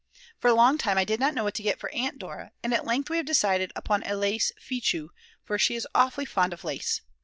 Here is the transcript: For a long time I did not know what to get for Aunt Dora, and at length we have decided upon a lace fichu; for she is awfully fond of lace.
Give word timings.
For 0.39 0.47
a 0.47 0.55
long 0.55 0.79
time 0.79 0.97
I 0.97 1.03
did 1.05 1.19
not 1.19 1.35
know 1.35 1.43
what 1.43 1.53
to 1.53 1.61
get 1.61 1.79
for 1.79 1.91
Aunt 1.91 2.17
Dora, 2.17 2.53
and 2.63 2.73
at 2.73 2.85
length 2.87 3.11
we 3.11 3.17
have 3.17 3.25
decided 3.27 3.71
upon 3.75 4.01
a 4.01 4.15
lace 4.15 4.51
fichu; 4.59 5.09
for 5.45 5.59
she 5.59 5.75
is 5.75 5.87
awfully 5.93 6.25
fond 6.25 6.53
of 6.53 6.63
lace. 6.63 7.01